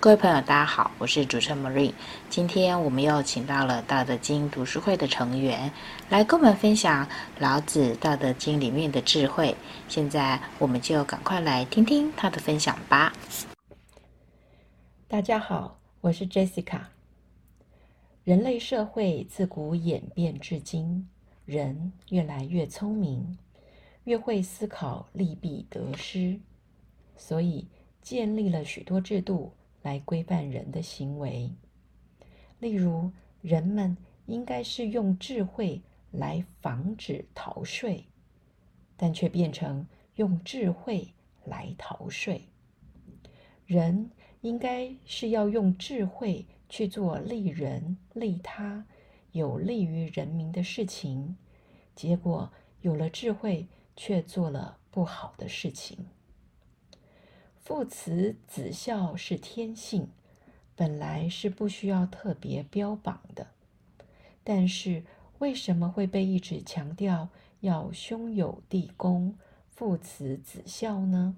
[0.00, 1.92] 各位朋友，大家好，我是主持人 Marie。
[2.30, 5.72] 今天我们又请到了道德经读书会的成员
[6.08, 7.08] 来跟我们分享
[7.40, 9.56] 老子《道德经》里面的智慧。
[9.88, 13.12] 现在我们就赶快来听听他的分享吧。
[15.08, 16.82] 大家好，我是 Jessica。
[18.22, 21.08] 人类社会自古演变至今，
[21.44, 23.36] 人越来越聪明，
[24.04, 26.38] 越会思考利弊得失，
[27.16, 27.66] 所以
[28.00, 29.52] 建立了许多制度。
[29.88, 31.50] 来规范人的行为，
[32.58, 33.10] 例如，
[33.40, 33.96] 人们
[34.26, 38.04] 应该是用智慧来防止逃税，
[38.98, 41.08] 但却变成用智慧
[41.46, 42.42] 来逃税。
[43.64, 44.10] 人
[44.42, 48.84] 应该是要用智慧去做利人利他、
[49.32, 51.34] 有利于人民的事情，
[51.94, 56.04] 结果有了智慧，却做了不好的事情。
[57.68, 60.08] 父慈子孝是天性，
[60.74, 63.48] 本来是不需要特别标榜的。
[64.42, 65.04] 但是
[65.38, 67.28] 为什么会被一直强调
[67.60, 69.36] 要兄友弟恭、
[69.68, 71.36] 父慈子孝呢？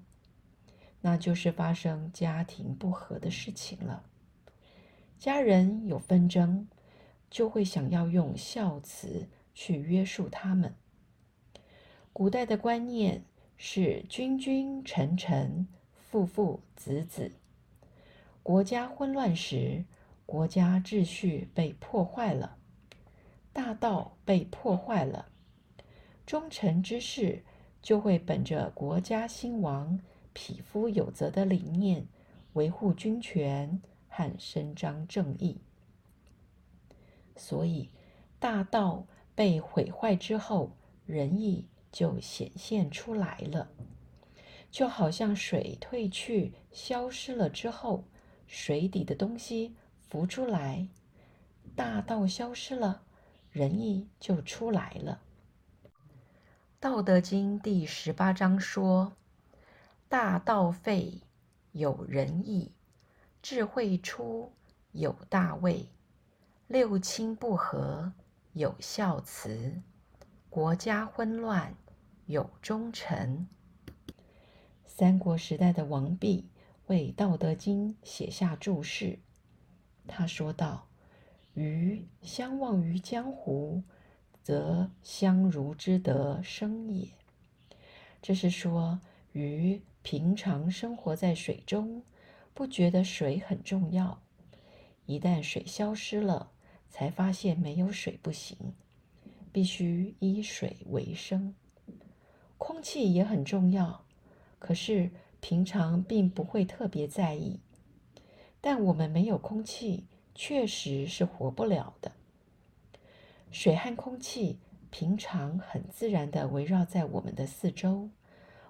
[1.01, 4.05] 那就是发生家庭不和的事情了。
[5.19, 6.69] 家人有纷争，
[7.29, 10.73] 就会想要用孝慈去约束他们。
[12.13, 13.25] 古代的观念
[13.57, 15.67] 是君君臣臣。
[16.11, 17.31] 父父子子，
[18.43, 19.85] 国家混乱时，
[20.25, 22.57] 国家秩序被破坏了，
[23.53, 25.29] 大道被破坏了，
[26.25, 27.45] 忠臣之士
[27.81, 30.01] 就会本着国家兴亡、
[30.33, 32.05] 匹夫有责的理念，
[32.51, 35.61] 维护君权和伸张正义。
[37.37, 37.89] 所以，
[38.37, 43.71] 大道被毁坏之后，仁义就显现出来了。
[44.71, 48.05] 就好像水退去、消失了之后，
[48.47, 50.87] 水底的东西浮出来，
[51.75, 53.03] 大道消失了，
[53.51, 55.21] 仁义就出来了。
[56.79, 59.13] 《道德经》第十八章说
[60.07, 61.21] ：“大道废，
[61.73, 62.71] 有仁义；
[63.41, 64.53] 智慧出，
[64.93, 65.89] 有大位；
[66.67, 68.13] 六亲不和，
[68.53, 69.81] 有孝慈；
[70.49, 71.75] 国家混乱，
[72.25, 73.47] 有忠臣。”
[74.93, 76.49] 三国时代的王弼
[76.87, 79.17] 为《道德经》写下注释，
[80.05, 80.85] 他说道
[81.55, 83.81] ：“鱼相忘于江湖，
[84.43, 87.07] 则相如之德生也。”
[88.21, 88.99] 这是说，
[89.31, 92.03] 鱼平常生活在水中，
[92.53, 94.21] 不觉得水很重要，
[95.05, 96.51] 一旦水消失了，
[96.89, 98.57] 才发现没有水不行，
[99.53, 101.55] 必须以水为生。
[102.57, 104.03] 空气也很重要。
[104.61, 107.59] 可是平常并不会特别在意，
[108.61, 110.05] 但我们没有空气，
[110.35, 112.11] 确实是活不了的。
[113.49, 114.59] 水和空气
[114.91, 118.11] 平常很自然地围绕在我们的四周，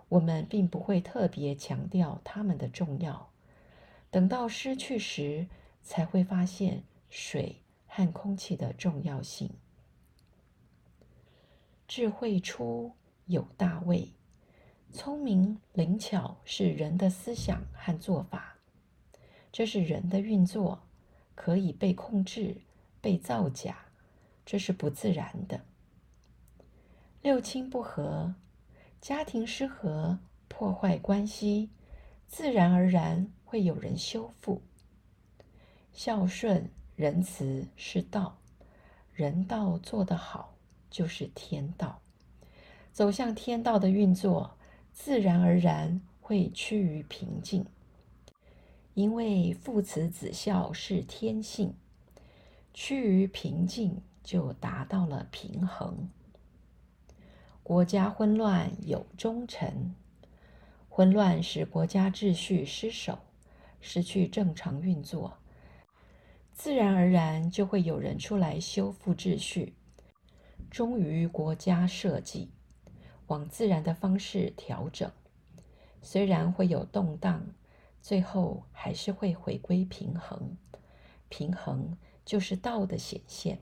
[0.08, 3.30] 我们并不会特别强调它们的重要。
[4.10, 5.48] 等到失去时，
[5.84, 9.50] 才会发现水和空气的重要性。
[11.86, 12.94] 智慧出，
[13.26, 14.14] 有大位。
[14.92, 18.58] 聪明灵巧是人的思想和做法，
[19.50, 20.84] 这是人的运作，
[21.34, 22.58] 可以被控制、
[23.00, 23.86] 被造假，
[24.46, 25.62] 这是不自然的。
[27.22, 28.36] 六亲不和，
[29.00, 30.20] 家庭失和，
[30.50, 31.70] 破坏关系，
[32.28, 34.62] 自然而然会有人修复。
[35.94, 38.38] 孝顺仁慈是道，
[39.14, 40.54] 人道做得好，
[40.90, 42.02] 就是天道。
[42.92, 44.58] 走向天道的运作。
[45.04, 47.66] 自然而然会趋于平静，
[48.94, 51.74] 因为父慈子孝是天性，
[52.72, 56.08] 趋于平静就达到了平衡。
[57.64, 59.96] 国家混乱有忠臣，
[60.88, 63.18] 混乱使国家秩序失守，
[63.80, 65.40] 失去正常运作，
[66.54, 69.74] 自然而然就会有人出来修复秩序，
[70.70, 72.52] 忠于国家社稷。
[73.32, 75.10] 往自然的方式调整，
[76.02, 77.46] 虽然会有动荡，
[78.02, 80.58] 最后还是会回归平衡。
[81.30, 83.60] 平衡就是道的显现。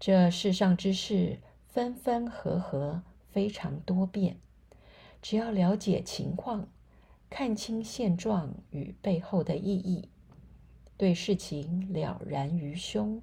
[0.00, 1.38] 这世上之事
[1.68, 4.38] 分分合合，非常多变，
[5.20, 6.66] 只要了解情况，
[7.28, 10.08] 看清现状与背后的意义，
[10.96, 13.20] 对事情了然于胸，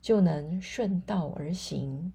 [0.00, 2.14] 就能顺道而行，